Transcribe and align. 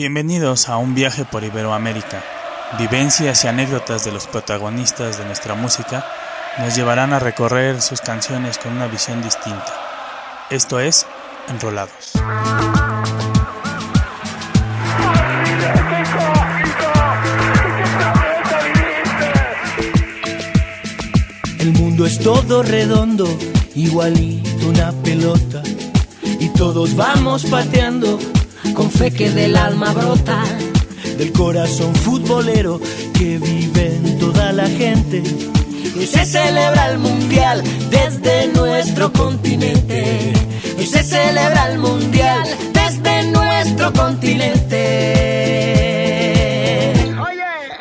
Bienvenidos 0.00 0.70
a 0.70 0.78
un 0.78 0.94
viaje 0.94 1.26
por 1.26 1.44
Iberoamérica. 1.44 2.24
Vivencias 2.78 3.44
y 3.44 3.48
anécdotas 3.48 4.02
de 4.02 4.10
los 4.10 4.26
protagonistas 4.26 5.18
de 5.18 5.26
nuestra 5.26 5.54
música 5.54 6.06
nos 6.58 6.74
llevarán 6.74 7.12
a 7.12 7.18
recorrer 7.18 7.82
sus 7.82 8.00
canciones 8.00 8.56
con 8.56 8.72
una 8.72 8.86
visión 8.86 9.22
distinta. 9.22 9.74
Esto 10.48 10.80
es 10.80 11.06
Enrolados. 11.50 12.12
El 21.58 21.72
mundo 21.74 22.06
es 22.06 22.18
todo 22.20 22.62
redondo, 22.62 23.28
igualito 23.74 24.66
una 24.66 24.92
pelota. 25.02 25.62
Y 26.22 26.48
todos 26.54 26.96
vamos 26.96 27.44
pateando 27.44 28.18
con 28.74 28.90
fe 28.90 29.10
que 29.10 29.30
del 29.30 29.56
alma 29.56 29.92
brota. 29.92 30.42
Del 31.18 31.32
corazón 31.32 31.94
futbolero 31.94 32.80
que 33.14 33.38
vive 33.38 33.96
en 33.96 34.18
toda 34.18 34.52
la 34.52 34.68
gente. 34.68 35.22
Hoy 35.96 36.06
se 36.06 36.24
celebra 36.24 36.90
el 36.90 36.98
mundial 36.98 37.62
desde 37.90 38.48
nuestro 38.48 39.12
continente. 39.12 40.32
Hoy 40.78 40.86
se 40.86 41.02
celebra 41.02 41.72
el 41.72 41.78
mundial 41.78 42.48
desde 42.72 43.30
nuestro 43.30 43.92
continente. 43.92 44.80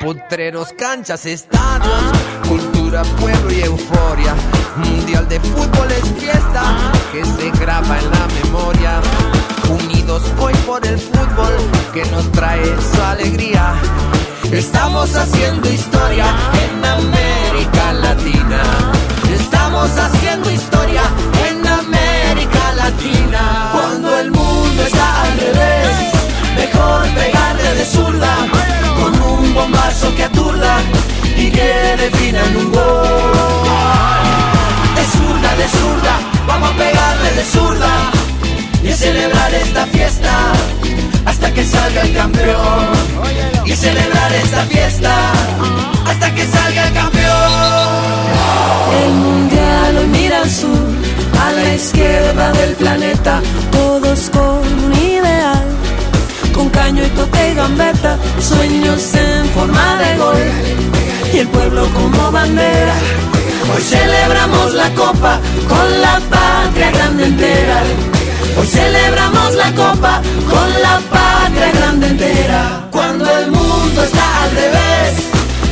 Potreros, 0.01 0.69
canchas, 0.77 1.25
estadios, 1.25 2.03
cultura, 2.47 3.03
pueblo 3.19 3.53
y 3.53 3.61
euforia. 3.61 4.35
Mundial 4.77 5.27
de 5.29 5.39
fútbol 5.39 5.91
es 5.91 6.03
fiesta 6.21 6.91
que 7.11 7.23
se 7.23 7.51
graba 7.51 7.99
en 7.99 8.11
la 8.11 8.27
memoria. 8.43 9.01
Unidos 10.09 10.33
hoy 10.39 10.53
por 10.65 10.83
el 10.87 10.97
fútbol 10.97 11.53
que 11.93 12.03
nos 12.05 12.31
trae 12.31 12.65
su 12.65 13.01
alegría. 13.03 13.75
Estamos 14.51 15.15
haciendo 15.15 15.69
historia 15.69 16.25
en 16.63 16.83
América 16.83 17.93
Latina. 17.93 18.63
Estamos 19.31 19.91
haciendo 19.99 20.49
historia 20.49 21.03
en 21.47 21.67
América 21.67 22.73
Latina. 22.75 23.69
Cuando 23.71 24.17
el 24.17 24.31
mundo 24.31 24.81
está 24.83 25.21
al 25.21 25.37
revés, 25.37 25.89
mejor 26.55 27.03
pegarle 27.13 27.75
de 27.75 27.85
zurda 27.85 28.35
con 28.99 29.21
un 29.21 29.53
bombazo 29.53 30.15
que 30.15 30.23
aturda 30.23 30.79
y 31.37 31.51
que 31.51 31.95
defina 31.97 32.43
en 32.45 32.57
un 32.57 32.71
gol. 32.71 33.07
De 34.95 35.05
zurda, 35.05 35.55
de 35.55 35.67
zurda, 35.67 36.19
vamos 36.47 36.71
a 36.71 36.77
pegarle 36.77 37.31
de 37.33 37.45
zurda 37.45 38.19
y 38.83 38.91
celebrar 38.93 39.53
esta 39.53 39.85
fiesta 39.87 40.53
hasta 41.25 41.53
que 41.53 41.63
salga 41.63 42.01
el 42.01 42.13
campeón. 42.13 42.87
Y 43.65 43.75
celebrar 43.75 44.33
esta 44.33 44.63
fiesta 44.65 45.15
hasta 46.05 46.33
que 46.33 46.45
salga 46.45 46.87
el 46.87 46.93
campeón. 46.93 47.19
El 49.03 49.13
mundial 49.13 49.97
hoy 49.97 50.07
mira 50.07 50.41
al 50.41 50.49
sur, 50.49 50.87
a 51.39 51.51
la 51.51 51.73
izquierda 51.75 52.51
del 52.53 52.75
planeta, 52.75 53.41
todos 53.71 54.29
con 54.31 54.83
un 54.85 54.93
ideal. 54.93 55.63
Con 56.53 56.69
caño 56.69 57.05
y 57.05 57.09
toque 57.09 57.51
y 57.51 57.55
gambeta, 57.55 58.17
sueños 58.39 59.13
en 59.13 59.45
forma 59.49 59.97
de 59.97 60.17
gol. 60.17 60.37
Y 61.33 61.37
el 61.39 61.47
pueblo 61.47 61.87
como 61.93 62.31
bandera. 62.31 62.95
Hoy 63.73 63.83
celebramos 63.83 64.73
la 64.73 64.89
copa 64.95 65.39
con 65.67 66.01
la 66.01 66.19
patria 66.31 66.91
grande 66.91 67.25
entera. 67.25 67.83
Celebramos 68.65 69.55
la 69.55 69.71
copa 69.73 70.21
con 70.49 70.69
la 70.81 70.99
patria 71.09 71.71
grande 71.71 72.07
entera. 72.07 72.87
Cuando 72.91 73.25
el 73.37 73.51
mundo 73.51 74.03
está 74.03 74.43
al 74.43 74.51
revés, 74.51 75.11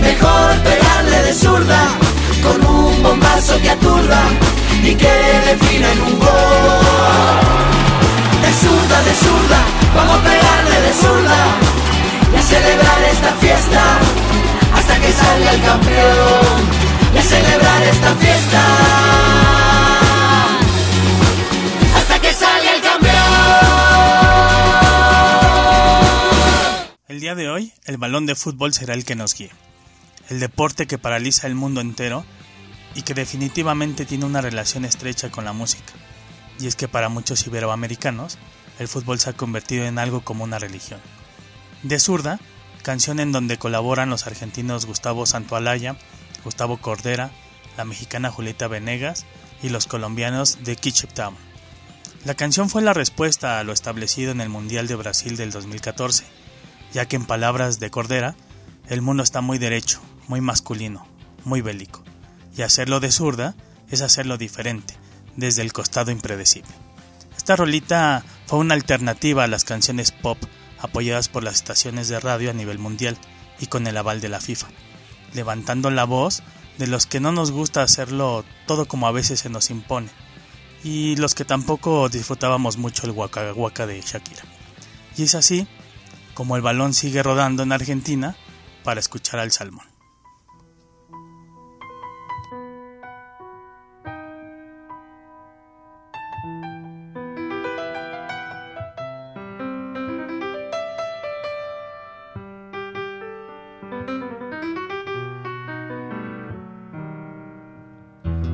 mejor 0.01 0.55
pegarle 0.63 1.23
de 1.23 1.33
zurda 1.33 1.81
con 2.41 2.65
un 2.65 3.03
bombazo 3.03 3.59
que 3.61 3.69
aturda 3.71 4.21
y 4.83 4.95
que 4.95 5.13
defina 5.45 5.91
en 5.91 6.01
un 6.01 6.19
gol. 6.19 7.37
De 8.41 8.51
zurda, 8.61 8.97
de 9.03 9.13
zurda, 9.23 9.59
vamos 9.95 10.19
a 10.19 10.23
pegarle 10.23 10.81
de 10.81 10.93
zurda 10.93 11.26
balón 28.07 28.25
de 28.25 28.35
fútbol 28.35 28.73
será 28.73 28.93
el 28.93 29.03
que 29.03 29.15
nos 29.15 29.35
guíe. 29.35 29.51
El 30.29 30.39
deporte 30.39 30.87
que 30.87 30.97
paraliza 30.97 31.45
el 31.45 31.55
mundo 31.55 31.81
entero 31.81 32.23
y 32.95 33.01
que 33.01 33.13
definitivamente 33.13 34.05
tiene 34.05 34.23
una 34.23 34.39
relación 34.39 34.85
estrecha 34.85 35.29
con 35.29 35.43
la 35.43 35.51
música. 35.51 35.91
Y 36.57 36.67
es 36.67 36.77
que 36.77 36.87
para 36.87 37.09
muchos 37.09 37.45
iberoamericanos, 37.45 38.37
el 38.79 38.87
fútbol 38.87 39.19
se 39.19 39.31
ha 39.31 39.33
convertido 39.33 39.83
en 39.83 39.99
algo 39.99 40.21
como 40.21 40.45
una 40.45 40.57
religión. 40.57 41.01
De 41.83 41.99
zurda, 41.99 42.39
canción 42.81 43.19
en 43.19 43.33
donde 43.33 43.57
colaboran 43.57 44.09
los 44.09 44.25
argentinos 44.25 44.85
Gustavo 44.85 45.25
Santualaya, 45.25 45.97
Gustavo 46.45 46.77
Cordera, 46.77 47.31
la 47.75 47.83
mexicana 47.83 48.31
Julieta 48.31 48.69
Venegas 48.69 49.25
y 49.61 49.67
los 49.67 49.85
colombianos 49.85 50.63
de 50.63 50.77
Ketchup 50.77 51.11
Town. 51.11 51.35
La 52.23 52.35
canción 52.35 52.69
fue 52.69 52.81
la 52.81 52.93
respuesta 52.93 53.59
a 53.59 53.65
lo 53.65 53.73
establecido 53.73 54.31
en 54.31 54.39
el 54.39 54.47
Mundial 54.47 54.87
de 54.87 54.95
Brasil 54.95 55.35
del 55.35 55.51
2014, 55.51 56.23
ya 56.93 57.07
que 57.07 57.15
en 57.15 57.25
palabras 57.25 57.79
de 57.79 57.89
Cordera, 57.89 58.35
el 58.87 59.01
mundo 59.01 59.23
está 59.23 59.41
muy 59.41 59.57
derecho, 59.57 60.01
muy 60.27 60.41
masculino, 60.41 61.05
muy 61.43 61.61
bélico, 61.61 62.03
y 62.55 62.61
hacerlo 62.61 62.99
de 62.99 63.11
zurda 63.11 63.55
es 63.89 64.01
hacerlo 64.01 64.37
diferente, 64.37 64.95
desde 65.35 65.61
el 65.61 65.73
costado 65.73 66.11
impredecible. 66.11 66.71
Esta 67.35 67.55
rolita 67.55 68.23
fue 68.45 68.59
una 68.59 68.73
alternativa 68.73 69.43
a 69.43 69.47
las 69.47 69.63
canciones 69.63 70.11
pop 70.11 70.37
apoyadas 70.79 71.29
por 71.29 71.43
las 71.43 71.55
estaciones 71.55 72.07
de 72.07 72.19
radio 72.19 72.49
a 72.49 72.53
nivel 72.53 72.79
mundial 72.79 73.17
y 73.59 73.67
con 73.67 73.87
el 73.87 73.97
aval 73.97 74.21
de 74.21 74.29
la 74.29 74.41
FIFA, 74.41 74.67
levantando 75.33 75.89
la 75.89 76.03
voz 76.03 76.43
de 76.77 76.87
los 76.87 77.05
que 77.05 77.19
no 77.19 77.31
nos 77.31 77.51
gusta 77.51 77.81
hacerlo 77.81 78.45
todo 78.65 78.87
como 78.87 79.07
a 79.07 79.11
veces 79.11 79.39
se 79.39 79.49
nos 79.49 79.69
impone, 79.69 80.09
y 80.83 81.15
los 81.15 81.35
que 81.35 81.45
tampoco 81.45 82.07
disfrutábamos 82.09 82.77
mucho 82.77 83.05
el 83.05 83.11
Waka 83.11 83.87
de 83.87 84.01
Shakira. 84.01 84.43
Y 85.17 85.23
es 85.23 85.35
así 85.35 85.67
como 86.37 86.55
el 86.55 86.61
balón 86.61 86.93
sigue 86.93 87.23
rodando 87.23 87.63
en 87.63 87.71
Argentina 87.71 88.35
para 88.83 88.99
escuchar 88.99 89.39
al 89.39 89.51
salmón. 89.51 89.87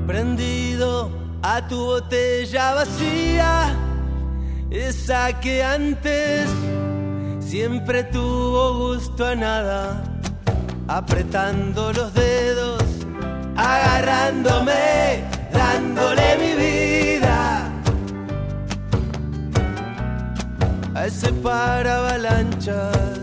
Prendido 0.07 1.12
a 1.41 1.68
tu 1.68 1.75
botella 1.83 2.75
vacía, 2.75 3.75
esa 4.71 5.38
que 5.41 5.62
antes 5.62 6.47
siempre 7.53 8.03
tuvo 8.05 8.95
gusto 8.95 9.27
a 9.27 9.35
nada, 9.35 10.03
apretando 10.88 11.94
los 11.94 12.11
dedos, 12.15 12.83
agarrándome, 13.55 15.23
dándole 15.53 16.25
mi 16.41 16.53
vida 16.55 17.71
a 20.95 21.05
ese 21.05 21.31
para 21.31 21.97
avalanchas. 22.00 23.22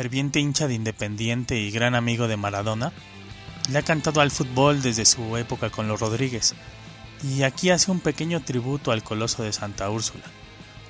Ferviente 0.00 0.40
hincha 0.40 0.66
de 0.66 0.72
Independiente 0.72 1.58
y 1.58 1.70
gran 1.70 1.94
amigo 1.94 2.26
de 2.26 2.38
Maradona, 2.38 2.90
le 3.70 3.76
ha 3.76 3.82
cantado 3.82 4.22
al 4.22 4.30
fútbol 4.30 4.80
desde 4.80 5.04
su 5.04 5.36
época 5.36 5.68
con 5.68 5.88
los 5.88 6.00
Rodríguez, 6.00 6.54
y 7.22 7.42
aquí 7.42 7.68
hace 7.68 7.90
un 7.90 8.00
pequeño 8.00 8.40
tributo 8.40 8.92
al 8.92 9.02
Coloso 9.02 9.42
de 9.42 9.52
Santa 9.52 9.90
Úrsula, 9.90 10.24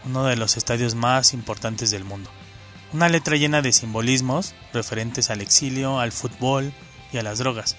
uno 0.04 0.26
de 0.26 0.36
los 0.36 0.56
estadios 0.56 0.94
más 0.94 1.34
importantes 1.34 1.90
del 1.90 2.04
mundo. 2.04 2.30
Una 2.92 3.08
letra 3.08 3.34
llena 3.34 3.62
de 3.62 3.72
simbolismos 3.72 4.54
referentes 4.72 5.28
al 5.30 5.40
exilio, 5.40 5.98
al 5.98 6.12
fútbol 6.12 6.72
y 7.12 7.18
a 7.18 7.24
las 7.24 7.40
drogas. 7.40 7.74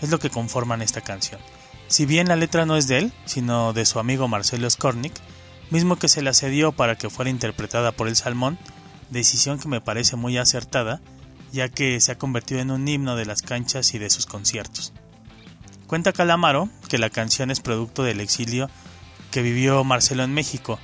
Es 0.00 0.08
lo 0.08 0.18
que 0.18 0.30
conforman 0.30 0.80
esta 0.80 1.02
canción. 1.02 1.42
Si 1.88 2.06
bien 2.06 2.26
la 2.26 2.36
letra 2.36 2.64
no 2.64 2.78
es 2.78 2.88
de 2.88 2.96
él, 2.96 3.12
sino 3.26 3.74
de 3.74 3.84
su 3.84 3.98
amigo 3.98 4.28
Marcelo 4.28 4.70
Skornik, 4.70 5.12
mismo 5.68 5.96
que 5.96 6.08
se 6.08 6.22
la 6.22 6.32
cedió 6.32 6.72
para 6.72 6.96
que 6.96 7.10
fuera 7.10 7.30
interpretada 7.30 7.92
por 7.92 8.08
el 8.08 8.16
Salmón, 8.16 8.58
decisión 9.10 9.58
que 9.58 9.68
me 9.68 9.80
parece 9.80 10.16
muy 10.16 10.38
acertada, 10.38 11.00
ya 11.52 11.68
que 11.68 12.00
se 12.00 12.12
ha 12.12 12.18
convertido 12.18 12.60
en 12.60 12.70
un 12.70 12.86
himno 12.86 13.16
de 13.16 13.26
las 13.26 13.42
canchas 13.42 13.94
y 13.94 13.98
de 13.98 14.10
sus 14.10 14.26
conciertos. 14.26 14.92
Cuenta 15.86 16.12
Calamaro 16.12 16.68
que 16.88 16.98
la 16.98 17.10
canción 17.10 17.50
es 17.50 17.60
producto 17.60 18.02
del 18.02 18.20
exilio 18.20 18.70
que 19.30 19.42
vivió 19.42 19.82
Marcelo 19.84 20.22
en 20.22 20.32
México, 20.32 20.78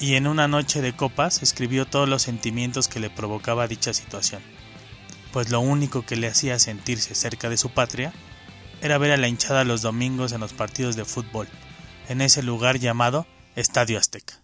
y 0.00 0.14
en 0.14 0.26
una 0.26 0.48
noche 0.48 0.82
de 0.82 0.94
copas 0.94 1.42
escribió 1.42 1.86
todos 1.86 2.08
los 2.08 2.22
sentimientos 2.22 2.88
que 2.88 3.00
le 3.00 3.10
provocaba 3.10 3.68
dicha 3.68 3.94
situación, 3.94 4.42
pues 5.32 5.50
lo 5.50 5.60
único 5.60 6.04
que 6.04 6.16
le 6.16 6.26
hacía 6.26 6.58
sentirse 6.58 7.14
cerca 7.14 7.48
de 7.48 7.56
su 7.56 7.70
patria 7.70 8.12
era 8.80 8.98
ver 8.98 9.12
a 9.12 9.16
la 9.16 9.28
hinchada 9.28 9.64
los 9.64 9.82
domingos 9.82 10.32
en 10.32 10.40
los 10.40 10.52
partidos 10.52 10.96
de 10.96 11.04
fútbol, 11.04 11.48
en 12.08 12.20
ese 12.20 12.42
lugar 12.42 12.78
llamado 12.78 13.26
Estadio 13.56 13.98
Azteca. 13.98 14.42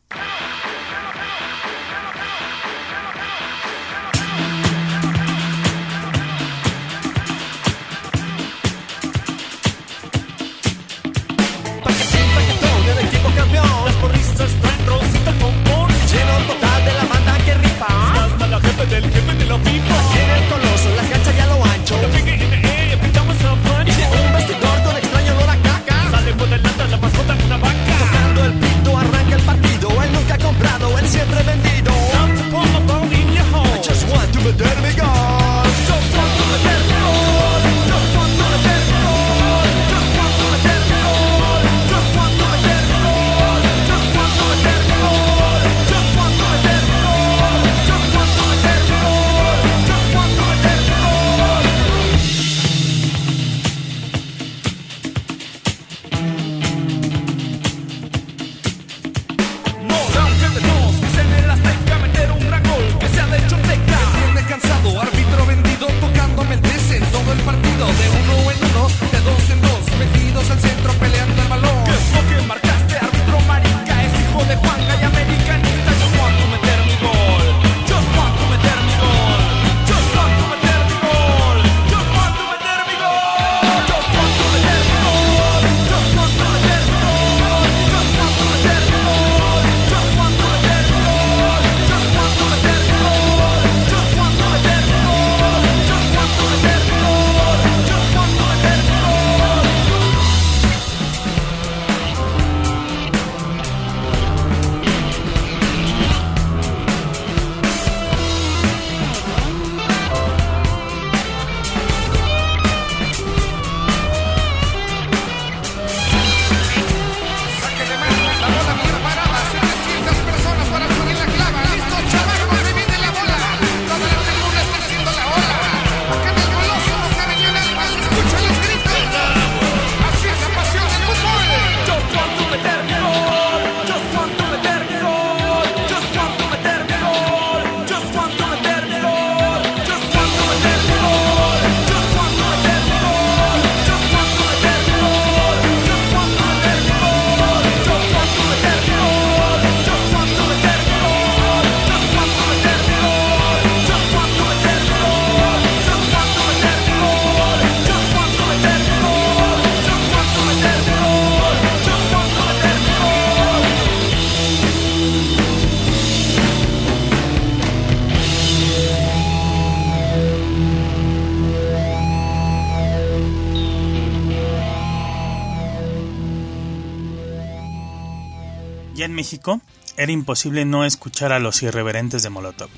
México, 179.20 179.60
era 179.98 180.12
imposible 180.12 180.64
no 180.64 180.86
escuchar 180.86 181.30
a 181.30 181.40
los 181.40 181.62
irreverentes 181.62 182.22
de 182.22 182.30
Molotov, 182.30 182.70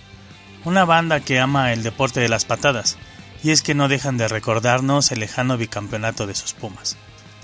una 0.64 0.84
banda 0.84 1.20
que 1.20 1.38
ama 1.38 1.72
el 1.72 1.84
deporte 1.84 2.18
de 2.18 2.28
las 2.28 2.44
patadas, 2.44 2.96
y 3.44 3.50
es 3.50 3.62
que 3.62 3.76
no 3.76 3.86
dejan 3.86 4.16
de 4.16 4.26
recordarnos 4.26 5.12
el 5.12 5.20
lejano 5.20 5.56
bicampeonato 5.56 6.26
de 6.26 6.34
sus 6.34 6.52
Pumas, 6.52 6.96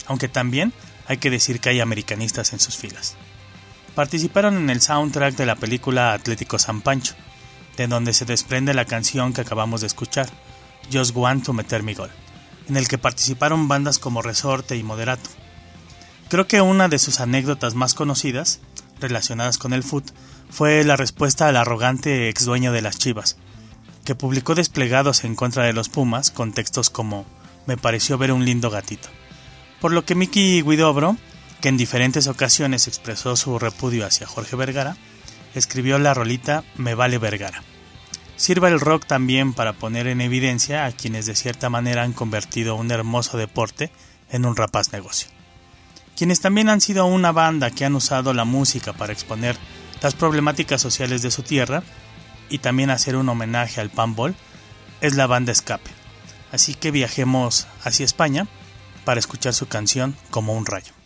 aunque 0.09 0.27
también 0.27 0.73
hay 1.07 1.19
que 1.19 1.31
decir 1.31 1.61
que 1.61 1.69
hay 1.69 1.79
americanistas 1.79 2.53
en 2.53 2.59
sus 2.59 2.77
filas. 2.77 3.15
Participaron 3.95 4.57
en 4.57 4.69
el 4.69 4.81
soundtrack 4.81 5.37
de 5.37 5.47
la 5.47 5.55
película 5.55 6.13
Atlético 6.13 6.59
San 6.59 6.81
Pancho, 6.81 7.15
de 7.77 7.87
donde 7.87 8.13
se 8.13 8.25
desprende 8.25 8.75
la 8.75 8.85
canción 8.85 9.33
que 9.33 9.43
acabamos 9.43 9.81
de 9.81 9.87
escuchar, 9.87 10.29
Just 10.93 11.15
Want 11.15 11.45
to 11.45 11.53
Meter 11.53 11.85
Mi 11.85 11.95
Gol, 11.95 12.11
en 12.69 12.77
el 12.77 12.89
que 12.89 12.99
participaron 12.99 13.69
bandas 13.69 14.01
como 14.01 14.23
Resorte 14.23 14.77
y 14.77 14.83
Moderato. 14.83 15.31
Creo 16.29 16.47
que 16.47 16.61
una 16.61 16.89
de 16.89 16.99
sus 16.99 17.21
anécdotas 17.21 17.75
más 17.75 17.95
conocidas, 17.95 18.61
relacionadas 19.01 19.59
con 19.59 19.73
el 19.73 19.83
foot, 19.83 20.11
fue 20.51 20.85
la 20.85 20.97
respuesta 20.97 21.49
al 21.49 21.57
arrogante 21.57 22.29
ex 22.29 22.45
dueño 22.45 22.73
de 22.73 22.83
las 22.83 22.99
Chivas, 22.99 23.37
que 24.05 24.15
publicó 24.15 24.55
desplegados 24.55 25.25
en 25.25 25.35
contra 25.35 25.65
de 25.65 25.73
los 25.73 25.89
Pumas 25.89 26.31
con 26.31 26.53
textos 26.53 26.91
como 26.91 27.27
Me 27.67 27.77
pareció 27.77 28.19
ver 28.19 28.33
un 28.33 28.45
lindo 28.45 28.71
gatito. 28.71 29.09
Por 29.81 29.93
lo 29.93 30.05
que 30.05 30.15
Miki 30.15 30.63
Guidobro, 30.63 31.17
que 31.61 31.69
en 31.69 31.77
diferentes 31.77 32.27
ocasiones 32.27 32.89
expresó 32.89 33.37
su 33.37 33.59
repudio 33.59 34.07
hacia 34.07 34.27
Jorge 34.27 34.57
Vergara, 34.57 34.97
escribió 35.55 35.99
la 35.99 36.15
rolita 36.15 36.65
Me 36.77 36.95
vale 36.95 37.19
Vergara. 37.19 37.63
Sirva 38.37 38.69
el 38.69 38.81
rock 38.81 39.05
también 39.05 39.53
para 39.53 39.73
poner 39.73 40.07
en 40.07 40.21
evidencia 40.21 40.87
a 40.87 40.93
quienes 40.93 41.27
de 41.27 41.35
cierta 41.35 41.71
manera 41.71 42.05
han 42.05 42.13
convertido 42.13 42.77
un 42.77 42.91
hermoso 42.91 43.37
deporte 43.37 43.91
en 44.31 44.47
un 44.47 44.57
rapaz 44.57 44.93
negocio. 44.93 45.29
Quienes 46.19 46.41
también 46.41 46.69
han 46.69 46.81
sido 46.81 47.07
una 47.07 47.31
banda 47.31 47.71
que 47.71 47.85
han 47.85 47.95
usado 47.95 48.35
la 48.35 48.45
música 48.45 48.93
para 48.93 49.13
exponer 49.13 49.57
las 50.03 50.15
problemáticas 50.15 50.83
sociales 50.83 51.23
de 51.23 51.31
su 51.31 51.45
tierra 51.45 51.85
y 52.49 52.59
también 52.59 52.91
hacer 52.91 53.15
un 53.15 53.29
homenaje 53.29 53.81
al 53.81 53.91
panball 53.91 54.35
es 55.01 55.15
la 55.15 55.29
banda 55.29 55.53
Escape. 55.53 55.89
Así 56.51 56.75
que 56.75 56.91
viajemos 56.91 57.69
hacia 57.85 58.05
España 58.05 58.49
para 59.05 59.21
escuchar 59.21 59.55
su 59.55 59.69
canción 59.69 60.17
como 60.31 60.55
un 60.55 60.67
rayo. 60.67 60.98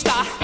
Está. 0.00 0.39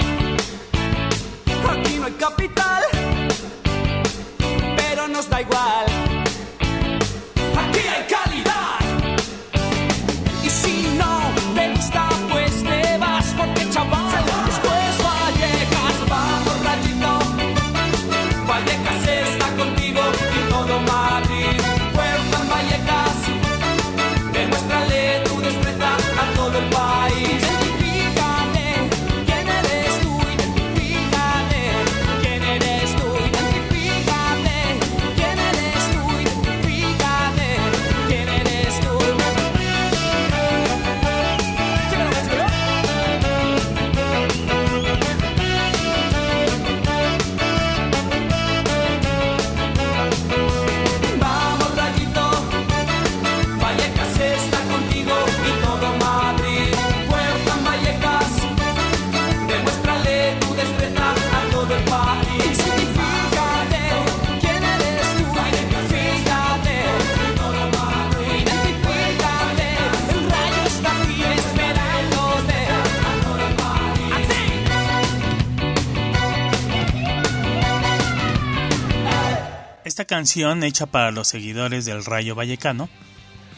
Canción, 80.17 80.63
hecha 80.63 80.87
para 80.87 81.11
los 81.11 81.27
seguidores 81.27 81.85
del 81.85 82.03
Rayo 82.03 82.33
Vallecano, 82.33 82.89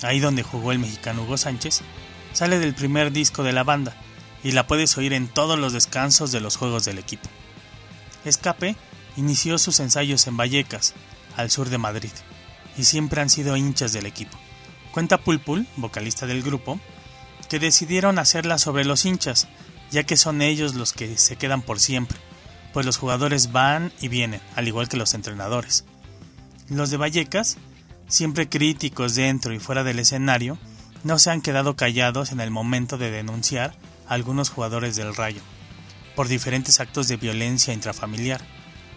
ahí 0.02 0.20
donde 0.20 0.44
jugó 0.44 0.74
el 0.74 0.80
mexicano 0.80 1.24
Hugo 1.24 1.38
Sánchez, 1.38 1.84
sale 2.34 2.60
del 2.60 2.76
primer 2.76 3.14
disco 3.14 3.44
de 3.44 3.54
la 3.54 3.64
banda 3.64 3.96
y 4.44 4.52
la 4.52 4.68
puedes 4.68 4.98
oír 4.98 5.14
en 5.14 5.30
todos 5.30 5.58
los 5.58 5.72
descansos 5.72 6.34
de 6.34 6.42
los 6.42 6.58
juegos 6.58 6.84
del 6.84 6.98
equipo. 6.98 7.30
Escape 8.26 8.76
inició 9.16 9.58
sus 9.58 9.80
ensayos 9.80 10.28
en 10.28 10.36
Vallecas, 10.36 10.96
al 11.38 11.50
sur 11.50 11.70
de 11.70 11.78
Madrid, 11.78 12.12
y 12.78 12.84
siempre 12.84 13.22
han 13.22 13.30
sido 13.30 13.56
hinchas 13.56 13.94
del 13.94 14.06
equipo. 14.06 14.38
Cuenta 14.92 15.18
Pulpul, 15.18 15.66
vocalista 15.78 16.28
del 16.28 16.44
grupo, 16.44 16.78
que 17.48 17.60
decidieron 17.60 18.20
hacerla 18.20 18.58
sobre 18.58 18.84
los 18.84 19.06
hinchas, 19.06 19.48
ya 19.92 20.04
que 20.04 20.18
son 20.18 20.42
ellos 20.42 20.76
los 20.76 20.92
que 20.92 21.18
se 21.18 21.38
quedan 21.38 21.62
por 21.62 21.80
siempre, 21.80 22.18
pues 22.74 22.86
los 22.86 22.98
jugadores 22.98 23.54
van 23.54 23.94
y 24.02 24.10
vienen, 24.10 24.42
al 24.58 24.68
igual 24.68 24.90
que 24.90 24.98
los 24.98 25.14
entrenadores. 25.14 25.86
Los 26.70 26.92
de 26.92 26.98
Vallecas, 26.98 27.58
siempre 28.08 28.48
críticos 28.48 29.16
dentro 29.16 29.54
y 29.54 29.60
fuera 29.60 29.84
del 29.84 29.98
escenario, 29.98 30.60
no 31.04 31.18
se 31.18 31.32
han 31.32 31.42
quedado 31.42 31.76
callados 31.76 32.32
en 32.32 32.42
el 32.42 32.52
momento 32.52 33.00
de 33.00 33.10
denunciar 33.10 33.76
a 34.08 34.14
algunos 34.14 34.50
jugadores 34.50 34.96
del 34.96 35.16
Rayo 35.16 35.42
por 36.16 36.28
diferentes 36.28 36.80
actos 36.80 37.08
de 37.08 37.18
violencia 37.18 37.74
intrafamiliar, 37.74 38.42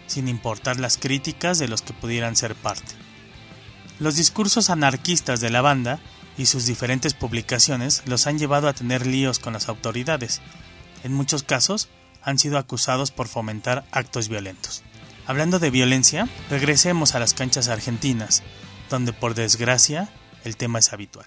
sin 0.07 0.29
importar 0.29 0.79
las 0.81 0.99
críticas 0.99 1.59
de 1.59 1.69
los 1.69 1.81
que 1.81 1.95
pudieran 1.95 2.37
ser 2.37 2.55
parte. 2.55 2.95
Los 4.01 4.17
discursos 4.17 4.69
anarquistas 4.69 5.41
de 5.41 5.51
la 5.51 5.63
banda 5.63 5.99
y 6.37 6.47
sus 6.47 6.67
diferentes 6.67 7.15
publicaciones 7.15 8.03
los 8.07 8.27
han 8.27 8.39
llevado 8.39 8.69
a 8.69 8.75
tener 8.75 9.07
líos 9.07 9.39
con 9.39 9.53
las 9.53 9.69
autoridades. 9.69 10.41
En 11.05 11.15
muchos 11.15 11.43
casos 11.43 11.89
han 12.23 12.39
sido 12.39 12.59
acusados 12.59 13.13
por 13.13 13.29
fomentar 13.29 13.85
actos 13.93 14.29
violentos. 14.29 14.83
Hablando 15.27 15.59
de 15.59 15.71
violencia, 15.71 16.29
regresemos 16.51 17.15
a 17.15 17.21
las 17.21 17.33
canchas 17.33 17.69
argentinas, 17.69 18.43
donde 18.91 19.13
por 19.13 19.35
desgracia 19.35 20.09
el 20.45 20.57
tema 20.57 20.81
es 20.81 20.93
habitual. 20.93 21.27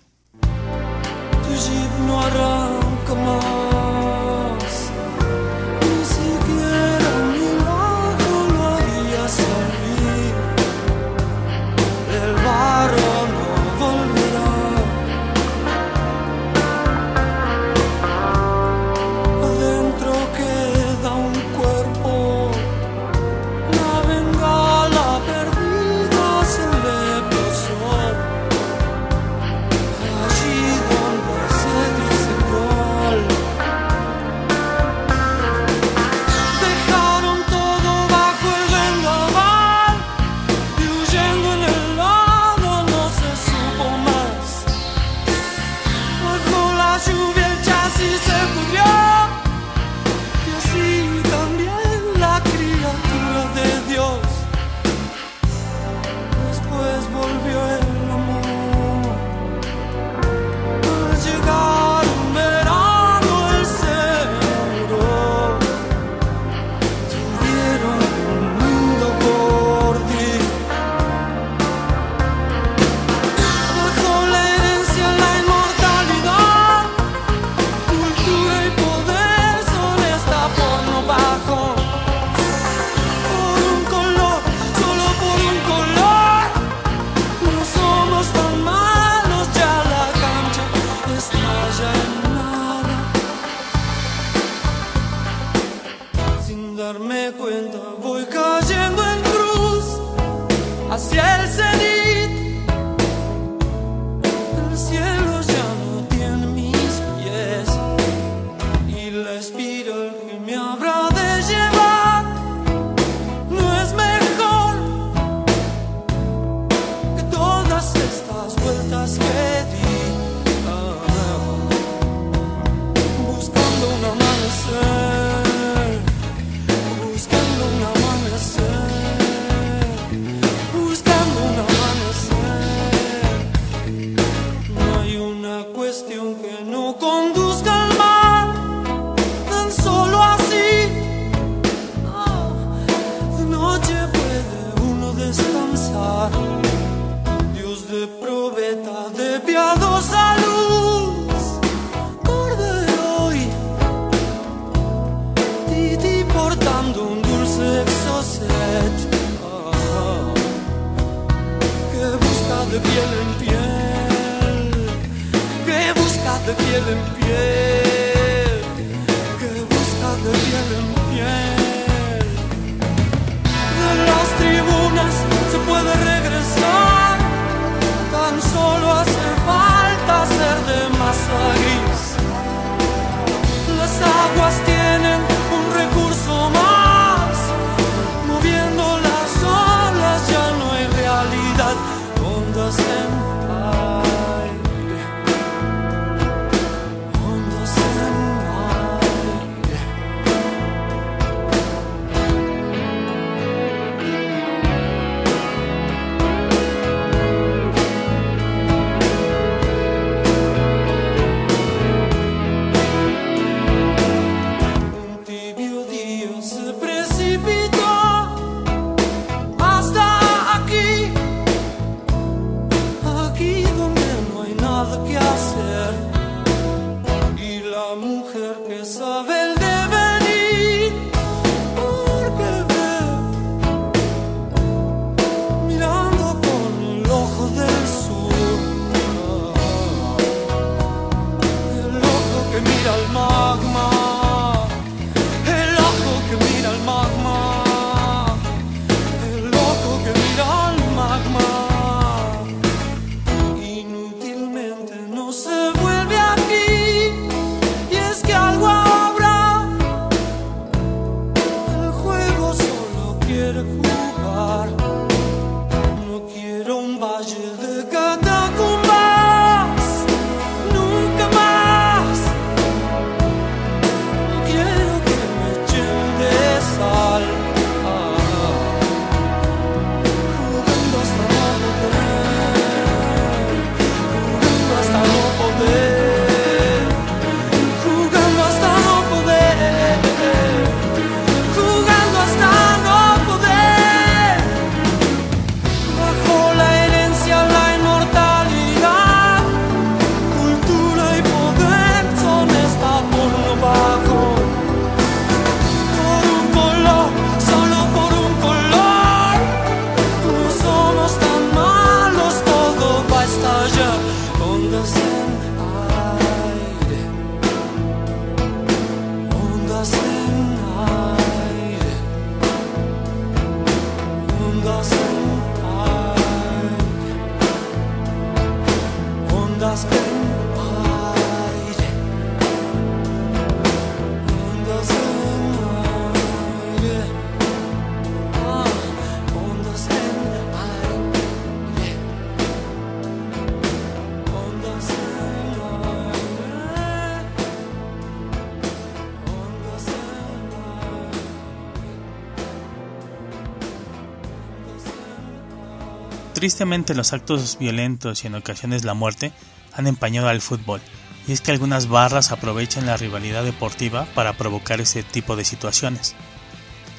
Tristemente 356.45 356.93
los 356.93 357.11
actos 357.11 357.57
violentos 357.57 358.23
y 358.23 358.27
en 358.27 358.35
ocasiones 358.35 358.83
la 358.83 358.93
muerte 358.93 359.31
han 359.73 359.87
empañado 359.87 360.27
al 360.29 360.41
fútbol, 360.41 360.79
y 361.27 361.31
es 361.31 361.41
que 361.41 361.49
algunas 361.49 361.87
barras 361.87 362.31
aprovechan 362.31 362.85
la 362.85 362.97
rivalidad 362.97 363.43
deportiva 363.43 364.05
para 364.13 364.33
provocar 364.33 364.79
ese 364.79 365.01
tipo 365.01 365.35
de 365.35 365.43
situaciones. 365.43 366.13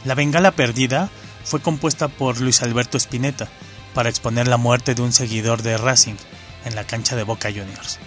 La 0.05 0.17
Bengala 0.17 0.51
Perdida 0.51 1.11
fue 1.45 1.61
compuesta 1.61 2.09
por 2.09 2.41
Luis 2.41 2.61
Alberto 2.63 2.97
Spinetta 2.99 3.47
para 3.95 4.09
exponer 4.09 4.49
la 4.49 4.57
muerte 4.57 4.97
de 4.97 5.03
un 5.03 5.13
seguidor 5.13 5.63
de 5.63 5.79
Racing 5.79 6.17
en 6.65 6.75
la 6.75 6.83
cancha 6.83 7.15
de 7.15 7.23
Boca 7.23 7.49
Juniors. 7.49 8.01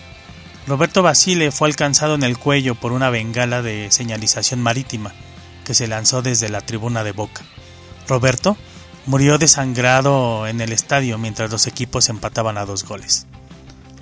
Roberto 0.68 1.04
Basile 1.04 1.54
fue 1.54 1.70
alcanzado 1.70 2.16
en 2.16 2.24
el 2.24 2.38
cuello 2.38 2.76
por 2.76 2.92
una 2.92 3.10
bengala 3.10 3.62
de 3.62 3.90
señalización 3.92 4.62
marítima 4.62 5.14
que 5.64 5.74
se 5.74 5.88
lanzó 5.88 6.22
desde 6.22 6.50
la 6.50 6.60
tribuna 6.60 7.06
de 7.06 7.14
Boca. 7.14 7.44
Roberto 8.10 8.58
murió 9.10 9.40
desangrado 9.40 10.46
en 10.46 10.62
el 10.62 10.72
estadio 10.72 11.18
mientras 11.18 11.50
los 11.50 11.66
equipos 11.66 12.10
empataban 12.10 12.60
a 12.60 12.66
dos 12.66 12.84
goles. 12.84 13.26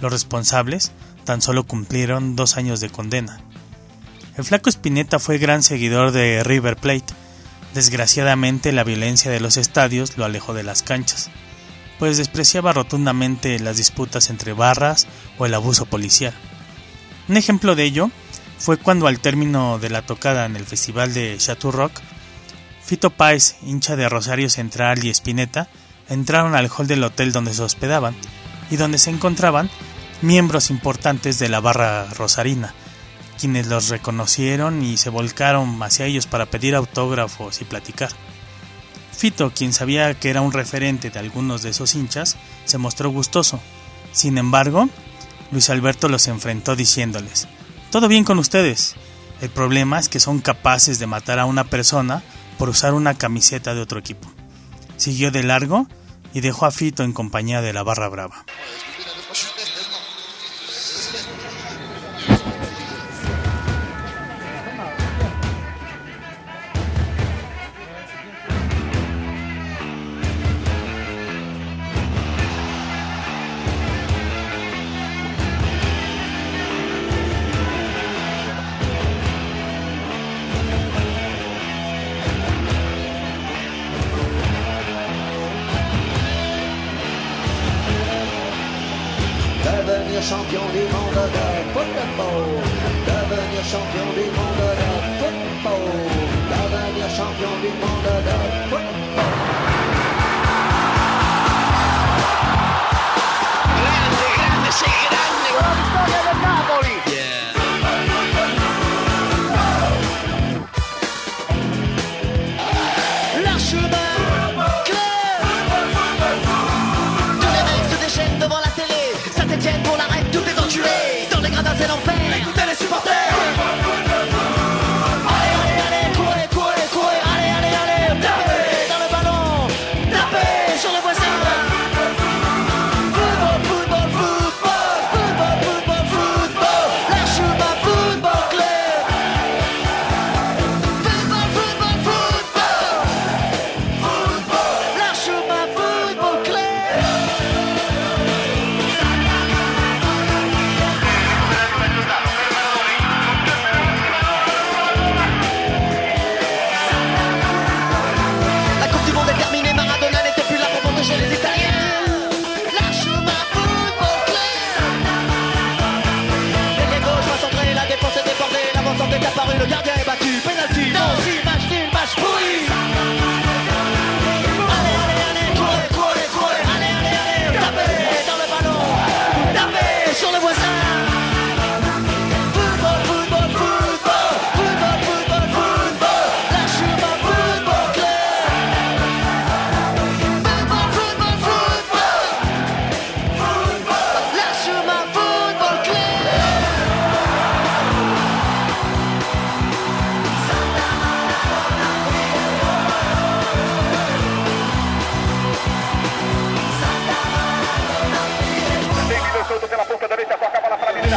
Los 0.02 0.12
responsables 0.12 0.91
tan 1.24 1.41
solo 1.41 1.63
cumplieron 1.63 2.36
dos 2.36 2.58
años 2.58 2.82
de 2.82 2.89
condena. 2.89 3.39
El 4.36 4.43
flaco 4.43 4.70
Spinetta 4.70 5.17
fue 5.17 5.38
gran 5.38 5.63
seguidor 5.63 6.12
de 6.12 6.43
River 6.43 6.76
Plate. 6.76 7.13
Desgraciadamente 7.74 8.74
la 8.74 8.84
violencia 8.84 9.32
de 9.32 9.39
los 9.39 9.56
estadios 9.56 10.17
lo 10.17 10.26
alejó 10.26 10.54
de 10.54 10.63
las 10.63 10.84
canchas, 10.84 11.30
pues 12.00 12.17
despreciaba 12.17 12.74
rotundamente 12.74 13.58
las 13.60 13.78
disputas 13.78 14.30
entre 14.30 14.52
barras 14.52 15.08
o 15.38 15.46
el 15.46 15.54
abuso 15.54 15.86
policial. 15.86 16.34
Un 17.30 17.38
ejemplo 17.38 17.76
de 17.76 17.86
ello 17.86 18.12
fue 18.58 18.76
cuando 18.76 19.08
al 19.08 19.22
término 19.22 19.80
de 19.80 19.89
la 19.89 20.02
tocada 20.02 20.46
en 20.46 20.58
el 20.58 20.65
festival 20.65 21.13
de 21.13 21.38
Chateau 21.38 21.72
Rock, 21.72 22.02
Fito 22.88 23.10
Páez, 23.10 23.58
hincha 23.63 23.97
de 23.97 24.08
Rosario 24.08 24.50
Central 24.50 25.04
y 25.04 25.10
Spinetta, 25.10 25.67
entraron 26.08 26.56
al 26.56 26.69
hall 26.69 26.88
del 26.88 27.04
hotel 27.04 27.34
donde 27.34 27.54
se 27.54 27.62
hospedaban 27.62 28.15
y 28.71 28.78
donde 28.78 28.97
se 28.97 29.10
encontraban 29.10 29.69
miembros 30.21 30.69
importantes 30.69 31.38
de 31.38 31.50
la 31.50 31.60
barra 31.60 32.06
rosarina, 32.13 32.73
quienes 33.38 33.67
los 33.67 33.89
reconocieron 33.89 34.84
y 34.84 34.95
se 34.95 35.10
volcaron 35.10 35.84
hacia 35.84 36.06
ellos 36.06 36.28
para 36.28 36.45
pedir 36.45 36.76
autógrafos 36.76 37.60
y 37.60 37.65
platicar. 37.65 38.12
Fito, 39.12 39.52
quien 39.54 39.73
sabía 39.73 40.17
que 40.17 40.30
era 40.30 40.39
un 40.39 40.54
referente 40.54 41.10
de 41.10 41.19
algunos 41.19 41.63
de 41.63 41.71
esos 41.71 41.93
hinchas, 41.93 42.38
se 42.63 42.78
mostró 42.78 43.10
gustoso. 43.10 43.60
Sin 44.13 44.38
embargo, 44.38 44.88
Luis 45.52 45.69
Alberto 45.69 46.08
los 46.08 46.30
enfrentó 46.30 46.78
diciéndoles, 46.78 47.50
Todo 47.91 48.08
bien 48.08 48.23
con 48.23 48.39
ustedes. 48.39 48.95
El 49.41 49.50
problema 49.50 50.00
es 50.00 50.08
que 50.08 50.21
son 50.21 50.39
capaces 50.39 51.00
de 51.00 51.08
matar 51.08 51.38
a 51.38 51.45
una 51.45 51.65
persona 51.65 52.23
por 52.58 52.70
usar 52.70 52.93
una 52.93 53.13
camiseta 53.13 53.74
de 53.74 53.82
otro 53.82 54.00
equipo. 54.00 54.30
Siguió 54.98 55.32
de 55.32 55.43
largo 55.43 55.88
y 56.34 56.41
dejó 56.41 56.65
a 56.65 56.72
Fito 56.72 57.04
en 57.04 57.13
compañía 57.13 57.62
de 57.62 57.74
la 57.74 57.84
barra 57.84 58.10
brava. 58.10 58.46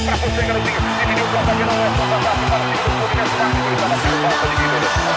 para 0.07 0.17
Fonseca 0.17 0.53
no. 0.53 0.61
Dividiu 0.61 1.25
o 1.25 1.39
ataque, 1.39 1.65
não 1.65 1.73
é 1.73 1.91
contra-ataque 1.97 2.45
para 2.51 2.65
o 2.65 2.73
time 2.81 3.01
do 3.01 3.09
Fluminense. 3.09 3.73
Estava 3.75 3.97
sendo 4.01 4.17
falta 4.23 4.47
de 4.49 4.63
Ribeiro. 4.63 5.10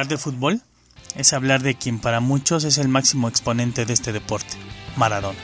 Hablar 0.00 0.16
de 0.16 0.16
fútbol 0.16 0.62
es 1.14 1.34
hablar 1.34 1.62
de 1.62 1.74
quien 1.74 1.98
para 1.98 2.20
muchos 2.20 2.64
es 2.64 2.78
el 2.78 2.88
máximo 2.88 3.28
exponente 3.28 3.84
de 3.84 3.92
este 3.92 4.12
deporte, 4.12 4.56
Maradona. 4.96 5.38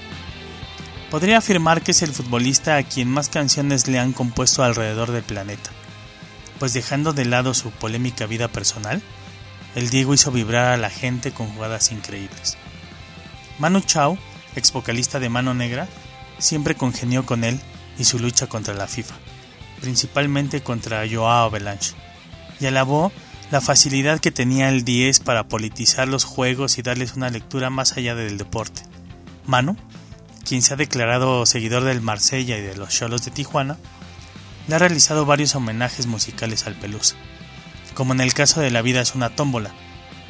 Podría 1.10 1.36
afirmar 1.36 1.82
que 1.82 1.90
es 1.90 2.00
el 2.00 2.10
futbolista 2.10 2.78
a 2.78 2.82
quien 2.82 3.10
más 3.10 3.28
canciones 3.28 3.86
le 3.86 3.98
han 3.98 4.14
compuesto 4.14 4.64
alrededor 4.64 5.12
del 5.12 5.24
planeta, 5.24 5.68
pues 6.58 6.72
dejando 6.72 7.12
de 7.12 7.26
lado 7.26 7.52
su 7.52 7.70
polémica 7.70 8.24
vida 8.24 8.48
personal, 8.48 9.02
el 9.74 9.90
Diego 9.90 10.14
hizo 10.14 10.32
vibrar 10.32 10.72
a 10.72 10.78
la 10.78 10.88
gente 10.88 11.32
con 11.32 11.48
jugadas 11.48 11.92
increíbles. 11.92 12.56
Manu 13.58 13.80
Chao, 13.80 14.16
ex 14.54 14.72
vocalista 14.72 15.20
de 15.20 15.28
Mano 15.28 15.52
Negra, 15.52 15.86
siempre 16.38 16.76
congenió 16.76 17.26
con 17.26 17.44
él 17.44 17.60
y 17.98 18.04
su 18.04 18.18
lucha 18.18 18.46
contra 18.46 18.72
la 18.72 18.86
FIFA, 18.86 19.16
principalmente 19.82 20.62
contra 20.62 21.04
Joao 21.06 21.50
Belange, 21.50 21.92
y 22.58 22.64
alabó 22.64 23.12
la 23.50 23.60
facilidad 23.60 24.18
que 24.18 24.32
tenía 24.32 24.68
el 24.68 24.84
10 24.84 25.20
para 25.20 25.46
politizar 25.48 26.08
los 26.08 26.24
juegos 26.24 26.78
y 26.78 26.82
darles 26.82 27.14
una 27.14 27.30
lectura 27.30 27.70
más 27.70 27.96
allá 27.96 28.14
del 28.14 28.38
deporte. 28.38 28.82
Manu, 29.46 29.76
quien 30.44 30.62
se 30.62 30.74
ha 30.74 30.76
declarado 30.76 31.46
seguidor 31.46 31.84
del 31.84 32.00
Marsella 32.00 32.58
y 32.58 32.62
de 32.62 32.76
los 32.76 32.90
Cholos 32.90 33.24
de 33.24 33.30
Tijuana, 33.30 33.78
le 34.66 34.74
ha 34.74 34.78
realizado 34.78 35.26
varios 35.26 35.54
homenajes 35.54 36.06
musicales 36.06 36.66
al 36.66 36.74
Pelusa, 36.74 37.14
como 37.94 38.12
en 38.12 38.20
el 38.20 38.34
caso 38.34 38.60
de 38.60 38.70
La 38.70 38.82
vida 38.82 39.00
es 39.00 39.14
una 39.14 39.30
tómbola, 39.30 39.70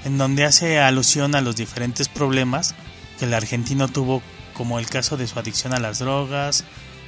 en 0.04 0.18
donde 0.18 0.44
hace 0.44 0.78
alusión 0.78 1.34
a 1.34 1.40
los 1.40 1.56
diferentes 1.56 2.08
problemas 2.08 2.74
que 3.18 3.24
el 3.24 3.34
argentino 3.34 3.88
tuvo, 3.88 4.22
como 4.52 4.78
el 4.78 4.88
caso 4.88 5.16
de 5.16 5.26
su 5.26 5.38
adicción 5.38 5.74
a 5.74 5.80
las 5.80 6.00
drogas 6.00 6.64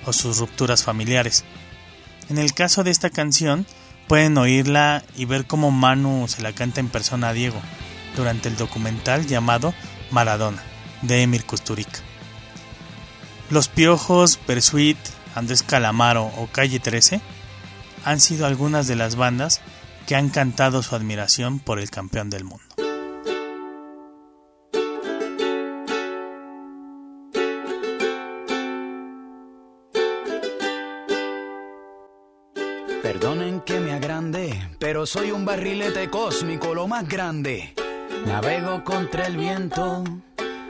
o 0.06 0.14
sus 0.14 0.38
rupturas 0.38 0.82
familiares. 0.82 1.44
En 2.30 2.38
el 2.38 2.54
caso 2.54 2.82
de 2.82 2.90
esta 2.90 3.10
canción, 3.10 3.66
pueden 4.08 4.38
oírla 4.38 5.04
y 5.16 5.26
ver 5.26 5.46
cómo 5.46 5.70
Manu 5.70 6.26
se 6.26 6.42
la 6.42 6.52
canta 6.52 6.80
en 6.80 6.88
persona 6.88 7.28
a 7.28 7.32
Diego 7.32 7.60
durante 8.16 8.48
el 8.48 8.56
documental 8.56 9.26
llamado 9.26 9.74
Maradona 10.10 10.62
de 11.02 11.22
Emir 11.22 11.44
Kusturica. 11.44 12.00
Los 13.50 13.68
Piojos, 13.68 14.36
Persuit, 14.36 14.98
Andrés 15.34 15.62
Calamaro 15.62 16.24
o 16.24 16.48
Calle 16.48 16.80
13 16.80 17.20
han 18.04 18.20
sido 18.20 18.46
algunas 18.46 18.86
de 18.86 18.96
las 18.96 19.16
bandas 19.16 19.60
que 20.06 20.16
han 20.16 20.30
cantado 20.30 20.82
su 20.82 20.96
admiración 20.96 21.58
por 21.58 21.78
el 21.78 21.90
campeón 21.90 22.30
del 22.30 22.44
mundo. 22.44 22.67
Perdonen 33.08 33.62
que 33.62 33.80
me 33.80 33.94
agrande, 33.94 34.52
pero 34.78 35.06
soy 35.06 35.30
un 35.30 35.46
barrilete 35.46 36.10
cósmico, 36.10 36.74
lo 36.74 36.86
más 36.86 37.08
grande. 37.08 37.72
Navego 38.26 38.84
contra 38.84 39.26
el 39.26 39.38
viento, 39.38 40.04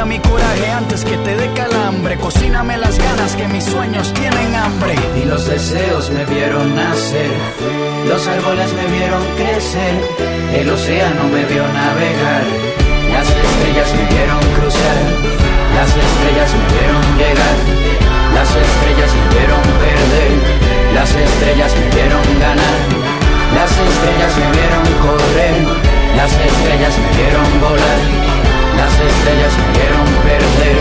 A 0.00 0.06
mi 0.06 0.18
coraje 0.18 0.70
antes 0.70 1.04
que 1.04 1.14
te 1.18 1.36
dé 1.36 1.52
calambre, 1.52 2.16
cocíname 2.16 2.78
las 2.78 2.98
ganas 2.98 3.36
que 3.36 3.46
mis 3.48 3.64
sueños 3.64 4.14
tienen 4.14 4.54
hambre. 4.54 4.94
Y 5.14 5.26
los 5.26 5.46
deseos 5.46 6.08
me 6.10 6.24
vieron 6.24 6.74
nacer, 6.74 7.30
los 8.08 8.26
árboles 8.26 8.72
me 8.72 8.86
vieron 8.96 9.22
crecer, 9.36 9.94
el 10.54 10.70
océano 10.70 11.24
me 11.28 11.44
vio 11.44 11.68
navegar, 11.68 12.44
las 13.12 13.28
estrellas 13.28 13.92
me 13.92 14.04
vieron 14.16 14.40
cruzar, 14.56 15.00
las 15.76 15.90
estrellas 15.92 16.50
me 16.56 16.66
vieron 16.80 17.04
llegar, 17.20 17.56
las 18.32 18.48
estrellas 18.56 19.12
me 19.20 19.26
vieron 19.36 19.62
perder, 19.84 20.32
las 20.94 21.10
estrellas 21.14 21.72
me 21.76 21.86
vieron 21.94 22.24
ganar, 22.40 22.80
las 23.52 23.70
estrellas 23.70 24.32
me 24.40 24.48
vieron 24.56 24.84
correr, 25.04 25.56
las 26.16 26.32
estrellas 26.32 26.94
me 26.96 27.08
vieron 27.20 27.48
volar, 27.60 28.29
las 28.80 28.98
estrellas 28.98 29.52
me 29.58 29.78
vieron 29.78 30.06
perder, 30.24 30.76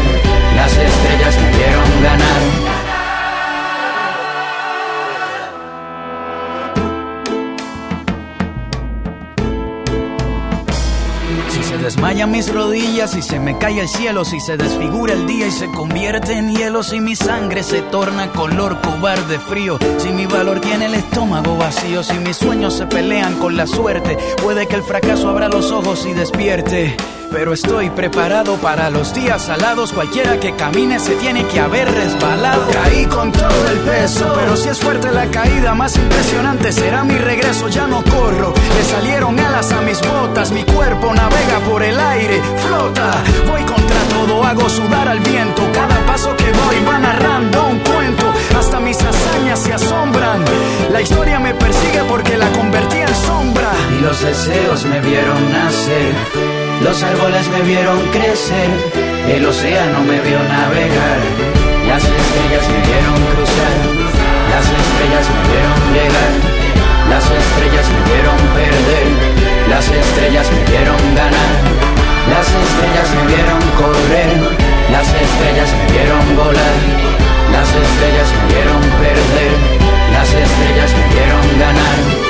las 0.55 0.71
estrellas 0.71 1.35
me 1.41 1.57
vieron 1.57 2.03
ganar. 2.03 2.41
Si 11.49 11.63
se 11.63 11.77
desmayan 11.77 12.31
mis 12.31 12.53
rodillas, 12.53 13.12
si 13.12 13.21
se 13.21 13.38
me 13.38 13.57
cae 13.57 13.81
el 13.81 13.89
cielo, 13.89 14.23
si 14.23 14.39
se 14.39 14.55
desfigura 14.55 15.13
el 15.13 15.27
día 15.27 15.47
y 15.47 15.51
se 15.51 15.69
convierte 15.69 16.38
en 16.38 16.55
hielo, 16.55 16.83
si 16.83 17.01
mi 17.01 17.17
sangre 17.17 17.63
se 17.63 17.81
torna 17.81 18.31
color 18.31 18.79
cobarde 18.79 19.39
frío, 19.39 19.77
si 19.97 20.09
mi 20.13 20.25
valor 20.25 20.62
tiene 20.62 20.85
el 20.85 20.93
estómago 20.95 21.57
vacío, 21.57 22.01
si 22.03 22.17
mis 22.19 22.38
sueños 22.38 22.75
se 22.75 22.85
pelean 22.85 23.38
con 23.39 23.57
la 23.57 23.67
suerte, 23.67 24.17
puede 24.41 24.67
que 24.67 24.75
el 24.75 24.83
fracaso 24.83 25.27
abra 25.27 25.49
los 25.49 25.71
ojos 25.71 26.05
y 26.05 26.13
despierte. 26.13 26.95
Pero 27.32 27.54
estoy 27.54 27.89
preparado 27.92 28.56
para 28.56 28.89
los 28.89 29.13
días 29.13 29.44
salados. 29.44 29.94
Cualquiera 29.94 30.39
que 30.39 30.56
camine 30.56 31.00
se 31.00 31.15
tiene 31.15 31.46
que 31.46 31.60
haber 31.60 31.89
resbalado. 31.92 32.65
Caí 32.72 33.06
con 33.06 33.32
todo 33.32 33.70
el 33.72 33.78
peso, 33.80 34.34
pero 34.36 34.56
si 34.58 34.70
es 34.70 34.80
fuerte 34.80 35.12
la 35.12 35.28
caída, 35.28 35.76
más 35.76 35.96
impresionante 35.96 36.72
será 36.72 37.04
mi 37.04 37.15
regreso. 37.15 37.68
Ya 37.70 37.88
no 37.88 38.04
corro, 38.04 38.54
le 38.76 38.84
salieron 38.84 39.39
alas 39.39 39.72
a 39.72 39.82
mis 39.82 40.02
botas. 40.02 40.52
Mi 40.52 40.63
cuerpo 40.63 41.13
navega 41.13 41.60
por 41.70 41.84
el 41.84 42.00
aire, 42.00 42.42
flota. 42.65 43.12
Voy 43.48 43.62
contra 43.62 44.00
todo, 44.10 44.44
hago 44.44 44.68
sudar 44.68 45.08
al 45.08 45.20
viento. 45.20 45.62
Cada 45.72 46.06
paso 46.08 46.36
que 46.36 46.46
doy 46.46 46.86
va 46.88 46.98
narrando 46.98 47.68
un 47.68 47.80
cuento. 47.80 48.34
Hasta 48.58 48.80
mis 48.80 48.98
hazañas 48.98 49.60
se 49.60 49.74
asombran. 49.74 50.44
La 50.92 51.02
historia 51.02 51.39
me 51.39 51.54
persigue 51.54 52.04
porque 52.10 52.38
la 52.38 52.52
convertí 52.54 52.98
en 52.98 53.15
sombra. 53.15 53.72
Y 53.98 54.02
los 54.02 54.20
deseos 54.20 54.86
me 54.86 55.00
vieron 55.02 55.52
nacer. 55.52 56.59
Los 56.84 57.04
árboles 57.04 57.46
me 57.50 57.62
vieron 57.62 58.00
crecer, 58.12 58.70
el 59.28 59.46
océano 59.46 60.00
me 60.02 60.20
vio 60.22 60.39
navegar, 60.39 61.20
las 61.86 62.02
estrellas 62.02 62.65
me 62.72 62.80
vieron 62.88 63.20
cruzar, 63.36 63.76
las 64.50 64.63
estrellas 64.63 65.26
me 65.28 65.42
vieron 65.52 65.80
llegar, 65.92 66.34
las 67.10 67.26
estrellas 67.26 67.86
me 67.92 68.02
vieron 68.08 68.38
perder, 68.56 69.08
las 69.70 69.86
estrellas 69.92 70.48
me 70.56 70.63
vieron 70.72 71.02
ganar, 71.15 71.54
las 72.32 72.48
estrellas 72.48 73.10
me 73.15 73.24
vieron 73.28 73.62
correr, 73.76 74.32
las 74.89 75.08
estrellas 75.08 75.70
me 75.76 75.86
vieron 75.92 76.24
volar, 76.38 76.80
las 77.52 77.68
estrellas 77.68 78.30
me 78.39 78.56
vieron 78.56 78.82
perder, 79.04 79.52
las 80.15 80.30
estrellas 80.32 80.92
me 80.96 81.06
vieron 81.13 81.60
ganar. 81.60 82.29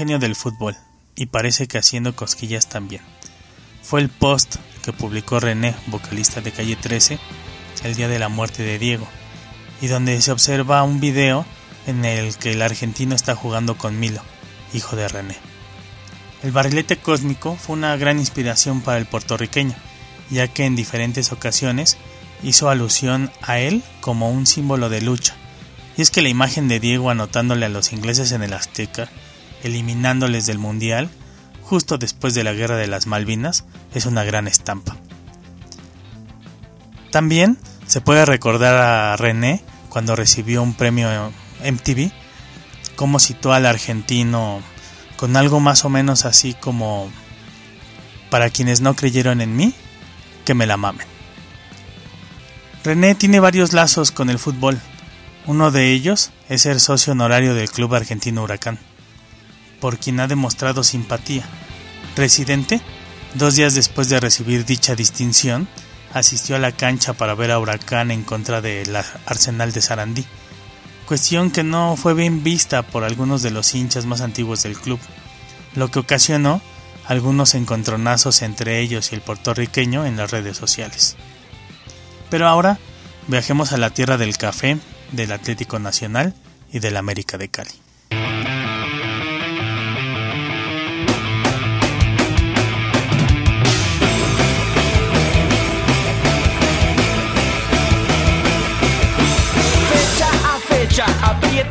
Del 0.00 0.34
fútbol 0.34 0.76
y 1.14 1.26
parece 1.26 1.68
que 1.68 1.76
haciendo 1.76 2.16
cosquillas 2.16 2.70
también. 2.70 3.02
Fue 3.82 4.00
el 4.00 4.08
post 4.08 4.56
que 4.82 4.94
publicó 4.94 5.40
René, 5.40 5.74
vocalista 5.88 6.40
de 6.40 6.52
Calle 6.52 6.74
13, 6.74 7.18
el 7.84 7.94
día 7.94 8.08
de 8.08 8.18
la 8.18 8.30
muerte 8.30 8.62
de 8.62 8.78
Diego, 8.78 9.06
y 9.82 9.88
donde 9.88 10.18
se 10.22 10.32
observa 10.32 10.82
un 10.84 11.00
video 11.00 11.44
en 11.86 12.06
el 12.06 12.34
que 12.36 12.52
el 12.52 12.62
argentino 12.62 13.14
está 13.14 13.34
jugando 13.34 13.76
con 13.76 14.00
Milo, 14.00 14.22
hijo 14.72 14.96
de 14.96 15.06
René. 15.06 15.36
El 16.42 16.52
barrilete 16.52 16.96
cósmico 16.96 17.56
fue 17.56 17.76
una 17.76 17.94
gran 17.98 18.18
inspiración 18.18 18.80
para 18.80 18.96
el 18.96 19.04
puertorriqueño, 19.04 19.74
ya 20.30 20.48
que 20.48 20.64
en 20.64 20.76
diferentes 20.76 21.30
ocasiones 21.30 21.98
hizo 22.42 22.70
alusión 22.70 23.30
a 23.42 23.58
él 23.58 23.82
como 24.00 24.30
un 24.30 24.46
símbolo 24.46 24.88
de 24.88 25.02
lucha. 25.02 25.34
Y 25.98 26.02
es 26.02 26.10
que 26.10 26.22
la 26.22 26.30
imagen 26.30 26.68
de 26.68 26.80
Diego 26.80 27.10
anotándole 27.10 27.66
a 27.66 27.68
los 27.68 27.92
ingleses 27.92 28.32
en 28.32 28.42
el 28.42 28.54
Azteca, 28.54 29.10
eliminándoles 29.62 30.46
del 30.46 30.58
Mundial, 30.58 31.10
justo 31.62 31.98
después 31.98 32.34
de 32.34 32.44
la 32.44 32.52
Guerra 32.52 32.76
de 32.76 32.86
las 32.86 33.06
Malvinas, 33.06 33.64
es 33.94 34.06
una 34.06 34.24
gran 34.24 34.48
estampa. 34.48 34.96
También 37.10 37.58
se 37.86 38.00
puede 38.00 38.24
recordar 38.24 38.76
a 38.76 39.16
René 39.16 39.62
cuando 39.88 40.16
recibió 40.16 40.62
un 40.62 40.74
premio 40.74 41.08
MTV, 41.64 42.12
cómo 42.96 43.18
citó 43.18 43.52
al 43.52 43.66
argentino 43.66 44.62
con 45.16 45.36
algo 45.36 45.60
más 45.60 45.84
o 45.84 45.90
menos 45.90 46.24
así 46.24 46.54
como 46.54 47.10
para 48.30 48.48
quienes 48.48 48.80
no 48.80 48.94
creyeron 48.94 49.40
en 49.40 49.56
mí, 49.56 49.74
que 50.44 50.54
me 50.54 50.66
la 50.66 50.76
mamen. 50.76 51.06
René 52.84 53.14
tiene 53.14 53.40
varios 53.40 53.72
lazos 53.72 54.12
con 54.12 54.30
el 54.30 54.38
fútbol. 54.38 54.80
Uno 55.46 55.70
de 55.70 55.92
ellos 55.92 56.30
es 56.48 56.62
ser 56.62 56.80
socio 56.80 57.12
honorario 57.12 57.54
del 57.54 57.70
Club 57.70 57.94
Argentino 57.94 58.42
Huracán, 58.42 58.78
por 59.80 59.98
quien 59.98 60.20
ha 60.20 60.28
demostrado 60.28 60.84
simpatía. 60.84 61.44
Residente, 62.16 62.80
dos 63.34 63.54
días 63.56 63.74
después 63.74 64.08
de 64.08 64.20
recibir 64.20 64.64
dicha 64.64 64.94
distinción, 64.94 65.68
asistió 66.12 66.56
a 66.56 66.58
la 66.58 66.72
cancha 66.72 67.12
para 67.12 67.34
ver 67.34 67.50
a 67.50 67.58
Huracán 67.58 68.10
en 68.10 68.22
contra 68.22 68.60
del 68.60 68.94
Arsenal 69.26 69.72
de 69.72 69.80
Sarandí, 69.80 70.24
cuestión 71.06 71.50
que 71.50 71.64
no 71.64 71.96
fue 71.96 72.14
bien 72.14 72.42
vista 72.42 72.82
por 72.82 73.04
algunos 73.04 73.42
de 73.42 73.50
los 73.50 73.74
hinchas 73.74 74.06
más 74.06 74.20
antiguos 74.20 74.62
del 74.62 74.78
club, 74.78 75.00
lo 75.74 75.90
que 75.90 76.00
ocasionó 76.00 76.60
algunos 77.06 77.54
encontronazos 77.54 78.42
entre 78.42 78.80
ellos 78.80 79.10
y 79.10 79.16
el 79.16 79.20
puertorriqueño 79.20 80.06
en 80.06 80.16
las 80.16 80.30
redes 80.30 80.56
sociales. 80.56 81.16
Pero 82.28 82.46
ahora 82.46 82.78
viajemos 83.26 83.72
a 83.72 83.78
la 83.78 83.90
tierra 83.90 84.16
del 84.16 84.36
café, 84.36 84.78
del 85.12 85.32
Atlético 85.32 85.78
Nacional 85.78 86.34
y 86.72 86.78
del 86.78 86.96
América 86.96 87.38
de 87.38 87.48
Cali. 87.48 87.74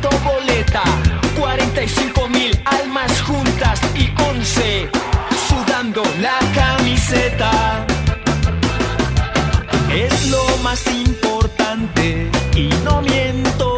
Aprieto 0.00 0.10
boleta. 0.24 0.82
45 1.38 2.28
mil 2.28 2.58
almas 2.64 3.20
juntas 3.22 3.80
y 3.94 4.10
11 4.22 4.88
sudando 5.48 6.02
la 6.20 6.38
camiseta. 6.54 7.86
Es 9.92 10.30
lo 10.30 10.44
más 10.62 10.86
importante 10.86 12.30
y 12.54 12.68
no 12.84 13.02
miento. 13.02 13.69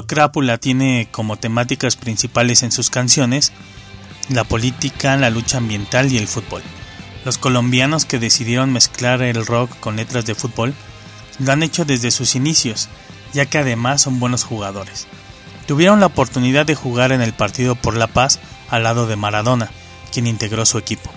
Crápula 0.00 0.56
tiene 0.56 1.08
como 1.10 1.36
temáticas 1.36 1.96
principales 1.96 2.62
en 2.62 2.72
sus 2.72 2.88
canciones 2.88 3.52
la 4.30 4.44
política, 4.44 5.16
la 5.16 5.28
lucha 5.28 5.58
ambiental 5.58 6.10
y 6.10 6.16
el 6.16 6.26
fútbol. 6.26 6.62
Los 7.24 7.36
colombianos 7.36 8.06
que 8.06 8.18
decidieron 8.18 8.72
mezclar 8.72 9.20
el 9.22 9.44
rock 9.44 9.78
con 9.80 9.96
letras 9.96 10.24
de 10.24 10.34
fútbol 10.34 10.74
lo 11.38 11.52
han 11.52 11.62
hecho 11.62 11.84
desde 11.84 12.10
sus 12.10 12.34
inicios, 12.34 12.88
ya 13.34 13.46
que 13.46 13.58
además 13.58 14.00
son 14.00 14.18
buenos 14.18 14.44
jugadores. 14.44 15.06
Tuvieron 15.66 16.00
la 16.00 16.06
oportunidad 16.06 16.64
de 16.64 16.74
jugar 16.74 17.12
en 17.12 17.20
el 17.20 17.34
partido 17.34 17.74
por 17.74 17.96
la 17.96 18.06
paz 18.06 18.40
al 18.70 18.84
lado 18.84 19.06
de 19.06 19.16
Maradona, 19.16 19.70
quien 20.10 20.26
integró 20.26 20.64
su 20.64 20.78
equipo. 20.78 21.10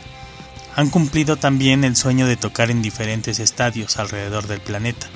Han 0.76 0.90
cumplido 0.90 1.38
también 1.38 1.86
el 1.86 1.96
sueño 1.96 2.28
de 2.28 2.36
tocar 2.36 2.70
en 2.70 2.82
diferentes 2.82 3.40
estadios 3.40 3.98
alrededor 3.98 4.48
del 4.48 4.60
planeta, 4.60 5.08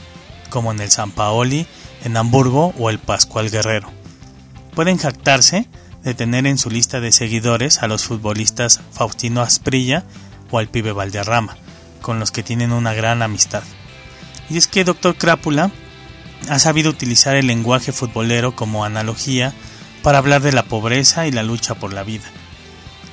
como 0.49 0.71
en 0.71 0.79
el 0.79 0.89
San 0.89 1.11
Paoli, 1.11 1.67
en 2.03 2.17
Hamburgo 2.17 2.73
o 2.77 2.89
el 2.89 2.99
Pascual 2.99 3.49
Guerrero. 3.49 3.89
Pueden 4.73 4.97
jactarse 4.97 5.67
de 6.03 6.13
tener 6.13 6.47
en 6.47 6.57
su 6.57 6.69
lista 6.69 6.99
de 6.99 7.11
seguidores 7.11 7.83
a 7.83 7.87
los 7.87 8.05
futbolistas 8.05 8.81
Faustino 8.91 9.41
Asprilla 9.41 10.03
o 10.51 10.59
al 10.59 10.69
pibe 10.69 10.91
Valderrama, 10.91 11.57
con 12.01 12.19
los 12.19 12.31
que 12.31 12.43
tienen 12.43 12.71
una 12.71 12.93
gran 12.93 13.21
amistad. 13.21 13.63
Y 14.49 14.57
es 14.57 14.67
que 14.67 14.83
Dr. 14.83 15.15
Crápula 15.15 15.71
ha 16.47 16.59
sabido 16.59 16.89
utilizar 16.89 17.35
el 17.35 17.47
lenguaje 17.47 17.91
futbolero 17.91 18.55
como 18.55 18.85
analogía 18.85 19.53
para 20.01 20.17
hablar 20.17 20.41
de 20.41 20.53
la 20.53 20.63
pobreza 20.63 21.27
y 21.27 21.31
la 21.31 21.43
lucha 21.43 21.75
por 21.75 21.93
la 21.93 22.03
vida. 22.03 22.25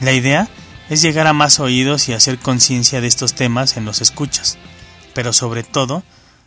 La 0.00 0.12
idea 0.12 0.48
es 0.88 1.02
llegar 1.02 1.26
a 1.26 1.32
más 1.32 1.58
oídos 1.58 2.08
y 2.08 2.12
hacer 2.12 2.38
conciencia 2.38 3.00
de 3.00 3.08
estos 3.08 3.34
temas 3.34 3.76
en 3.76 3.84
los 3.84 4.00
escuchas, 4.00 4.56
pero 5.14 5.32
sobre 5.32 5.64
todo 5.64 6.04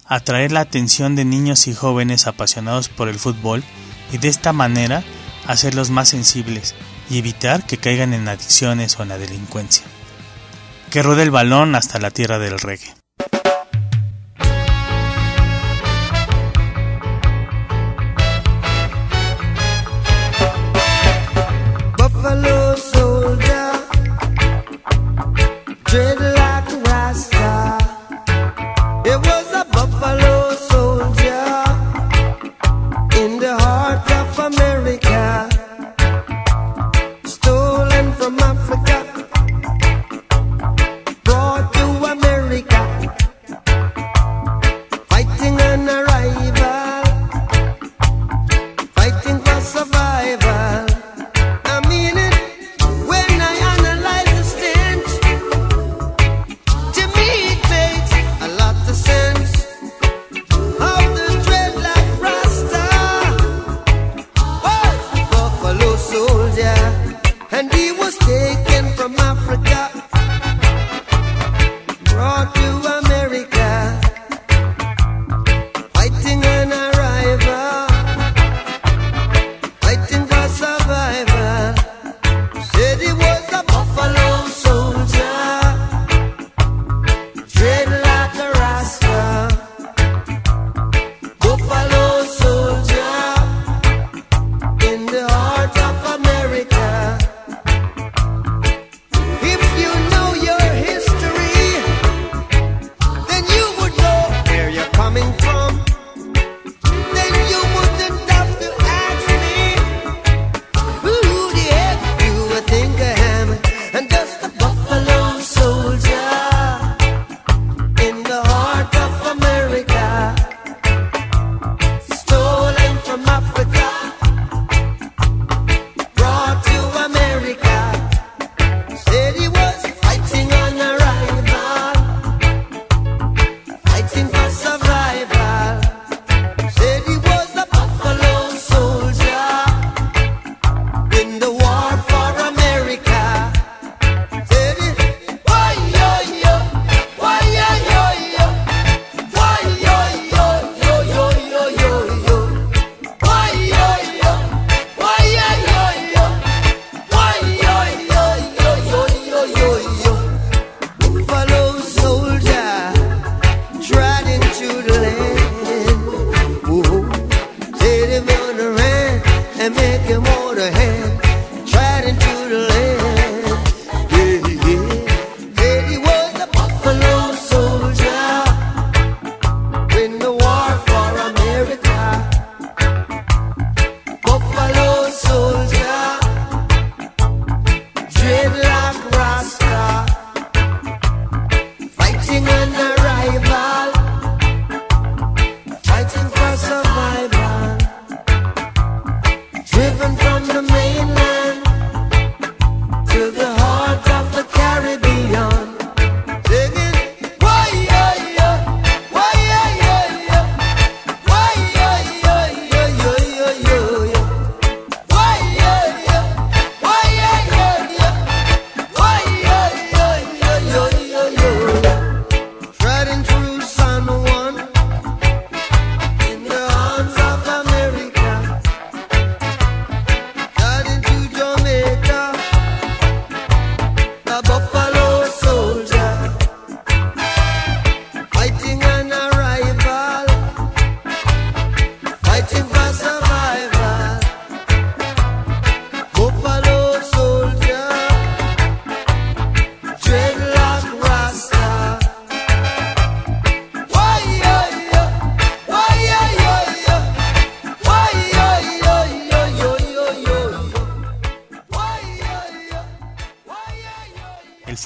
atraer 0.10 0.52
la 0.52 0.62
atención 0.62 1.16
de 1.16 1.24
niños 1.24 1.68
y 1.68 1.74
jóvenes 1.74 2.28
apasionados 2.28 2.90
por 2.90 3.08
el 3.08 3.20
fútbol 3.20 3.64
y 4.12 4.18
de 4.18 4.28
esta 4.28 4.52
manera 4.52 5.04
hacerlos 5.48 5.92
más 5.92 6.10
sensibles 6.10 6.76
y 7.10 7.20
evitar 7.20 7.66
que 7.66 7.78
caigan 7.78 8.14
en 8.14 8.28
adicciones 8.28 9.00
o 9.00 9.04
en 9.04 9.10
la 9.10 9.18
delincuencia. 9.18 9.86
Que 10.90 11.04
ruede 11.04 11.24
el 11.24 11.32
balón 11.32 11.76
hasta 11.76 12.00
la 12.00 12.10
tierra 12.10 12.40
del 12.40 12.60
reggae. 12.60 12.96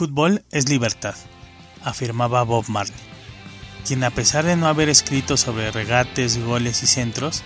Fútbol 0.04 0.44
es 0.52 0.68
libertad, 0.68 1.16
afirmaba 1.82 2.44
Bob 2.44 2.66
Marley, 2.68 2.94
quien 3.88 4.04
a 4.04 4.10
pesar 4.10 4.44
de 4.44 4.58
no 4.58 4.68
haber 4.68 4.90
escrito 4.90 5.38
sobre 5.38 5.72
regates, 5.72 6.44
goles 6.44 6.84
y 6.84 6.88
centros, 6.88 7.42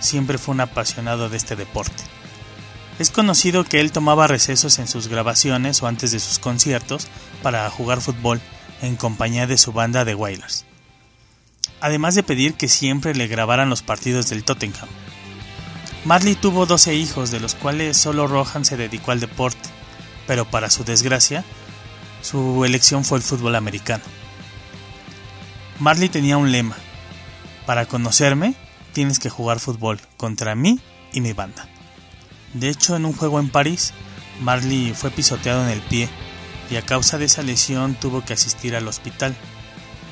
siempre 0.00 0.36
fue 0.36 0.54
un 0.54 0.60
apasionado 0.60 1.30
de 1.30 1.38
este 1.38 1.56
deporte. 1.56 2.02
Es 2.98 3.08
conocido 3.08 3.64
que 3.64 3.80
él 3.80 3.90
tomaba 3.90 4.26
recesos 4.26 4.78
en 4.78 4.86
sus 4.86 5.08
grabaciones 5.08 5.82
o 5.82 5.86
antes 5.86 6.12
de 6.12 6.20
sus 6.20 6.38
conciertos 6.38 7.06
para 7.42 7.70
jugar 7.70 8.02
fútbol 8.02 8.38
en 8.82 8.96
compañía 8.96 9.46
de 9.46 9.56
su 9.56 9.72
banda 9.72 10.04
de 10.04 10.14
Wailers. 10.14 10.66
Además 11.80 12.14
de 12.14 12.22
pedir 12.22 12.52
que 12.52 12.68
siempre 12.68 13.14
le 13.14 13.28
grabaran 13.28 13.70
los 13.70 13.80
partidos 13.80 14.28
del 14.28 14.44
Tottenham. 14.44 14.90
Marley 16.04 16.34
tuvo 16.34 16.66
12 16.66 16.96
hijos, 16.96 17.30
de 17.30 17.40
los 17.40 17.54
cuales 17.54 17.96
solo 17.96 18.26
Rohan 18.26 18.66
se 18.66 18.76
dedicó 18.76 19.10
al 19.10 19.20
deporte, 19.20 19.70
pero 20.26 20.44
para 20.44 20.68
su 20.68 20.84
desgracia, 20.84 21.44
su 22.24 22.64
elección 22.64 23.04
fue 23.04 23.18
el 23.18 23.24
fútbol 23.24 23.54
americano. 23.54 24.02
Marley 25.78 26.08
tenía 26.08 26.38
un 26.38 26.52
lema, 26.52 26.76
para 27.66 27.84
conocerme 27.84 28.54
tienes 28.94 29.18
que 29.18 29.28
jugar 29.28 29.60
fútbol 29.60 30.00
contra 30.16 30.54
mí 30.54 30.80
y 31.12 31.20
mi 31.20 31.34
banda. 31.34 31.68
De 32.54 32.70
hecho, 32.70 32.96
en 32.96 33.04
un 33.04 33.12
juego 33.12 33.40
en 33.40 33.50
París, 33.50 33.92
Marley 34.40 34.94
fue 34.94 35.10
pisoteado 35.10 35.64
en 35.64 35.70
el 35.70 35.82
pie 35.82 36.08
y 36.70 36.76
a 36.76 36.82
causa 36.82 37.18
de 37.18 37.26
esa 37.26 37.42
lesión 37.42 37.94
tuvo 37.94 38.24
que 38.24 38.32
asistir 38.32 38.74
al 38.74 38.88
hospital. 38.88 39.36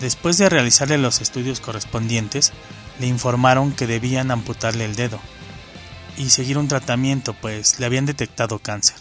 Después 0.00 0.36
de 0.36 0.50
realizarle 0.50 0.98
los 0.98 1.22
estudios 1.22 1.60
correspondientes, 1.60 2.52
le 3.00 3.06
informaron 3.06 3.72
que 3.72 3.86
debían 3.86 4.30
amputarle 4.30 4.84
el 4.84 4.96
dedo 4.96 5.18
y 6.18 6.28
seguir 6.28 6.58
un 6.58 6.68
tratamiento, 6.68 7.32
pues 7.32 7.80
le 7.80 7.86
habían 7.86 8.04
detectado 8.04 8.58
cáncer. 8.58 8.96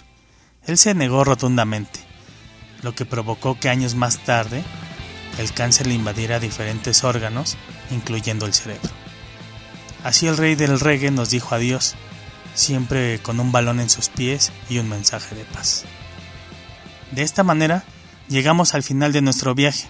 Él 0.66 0.78
se 0.78 0.93
negó 0.93 1.26
rotundamente, 1.26 2.11
lo 2.82 2.96
que 2.96 3.06
provocó 3.06 3.60
que 3.60 3.70
años 3.70 3.96
más 3.96 4.20
tarde 4.20 4.64
el 5.38 5.54
cáncer 5.54 5.88
le 5.88 5.94
invadiera 5.94 6.40
diferentes 6.40 7.04
órganos, 7.04 7.58
incluyendo 7.90 8.46
el 8.46 8.54
cerebro. 8.54 8.90
Así 10.04 10.28
el 10.28 10.38
rey 10.38 10.56
del 10.56 10.80
reggae 10.80 11.12
nos 11.12 11.30
dijo 11.30 11.56
adiós, 11.56 11.96
siempre 12.54 13.20
con 13.20 13.40
un 13.40 13.52
balón 13.52 13.80
en 13.80 13.90
sus 13.90 14.10
pies 14.10 14.52
y 14.70 14.80
un 14.80 14.90
mensaje 14.90 15.36
de 15.36 15.46
paz. 15.46 15.86
De 17.12 17.24
esta 17.24 17.44
manera, 17.44 17.84
llegamos 18.28 18.74
al 18.74 18.84
final 18.84 19.14
de 19.14 19.22
nuestro 19.22 19.56
viaje 19.56 19.90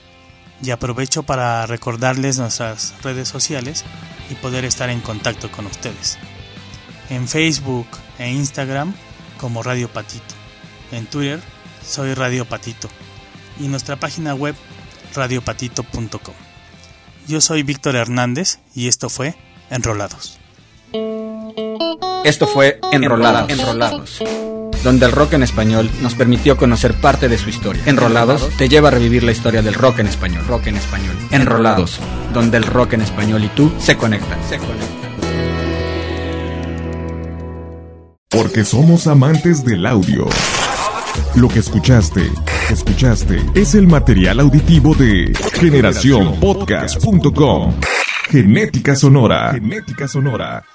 y 0.63 0.71
aprovecho 0.71 1.23
para 1.23 1.65
recordarles 1.65 2.37
nuestras 2.37 2.93
redes 3.03 3.27
sociales 3.27 3.83
y 4.29 4.35
poder 4.35 4.65
estar 4.65 4.89
en 4.89 5.01
contacto 5.01 5.51
con 5.51 5.65
ustedes. 5.65 6.17
En 7.09 7.27
Facebook 7.27 7.87
e 8.19 8.29
Instagram 8.31 8.93
como 9.37 9.63
Radio 9.63 9.91
Patito. 9.91 10.35
En 10.91 11.05
Twitter 11.07 11.41
soy 11.91 12.13
Radio 12.13 12.45
Patito. 12.45 12.89
Y 13.59 13.67
nuestra 13.67 13.97
página 13.97 14.33
web 14.33 14.55
radiopatito.com. 15.13 16.33
Yo 17.27 17.41
soy 17.41 17.63
Víctor 17.63 17.95
Hernández 17.95 18.59
y 18.73 18.87
esto 18.87 19.09
fue 19.09 19.35
Enrolados. 19.69 20.39
Esto 22.23 22.47
fue 22.47 22.79
Enrolados, 22.91 23.51
Enrolados, 23.51 24.23
donde 24.83 25.05
el 25.05 25.11
rock 25.11 25.33
en 25.33 25.43
español 25.43 25.89
nos 26.01 26.15
permitió 26.15 26.55
conocer 26.55 26.93
parte 26.93 27.27
de 27.27 27.37
su 27.37 27.49
historia. 27.49 27.81
Enrolados 27.85 28.49
te 28.57 28.69
lleva 28.69 28.87
a 28.87 28.91
revivir 28.91 29.23
la 29.23 29.31
historia 29.31 29.61
del 29.61 29.73
rock 29.73 29.99
en 29.99 30.07
español, 30.07 30.45
rock 30.47 30.67
en 30.67 30.77
español. 30.77 31.15
Enrolados, 31.31 31.99
donde 32.33 32.57
el 32.57 32.63
rock 32.63 32.93
en 32.93 33.01
español 33.01 33.43
y 33.43 33.49
tú 33.49 33.71
se 33.79 33.97
conectan, 33.97 34.39
se 34.47 34.57
conectan. 34.57 35.01
Porque 38.29 38.63
somos 38.63 39.07
amantes 39.07 39.65
del 39.65 39.85
audio. 39.85 40.27
Lo 41.35 41.47
que 41.47 41.59
escuchaste, 41.59 42.29
escuchaste, 42.69 43.41
es 43.55 43.73
el 43.73 43.87
material 43.87 44.41
auditivo 44.41 44.93
de 44.93 45.31
generacionpodcast.com. 45.53 47.73
Genética 48.29 48.97
sonora. 48.97 49.53
Genética 49.53 50.09
sonora. 50.09 50.65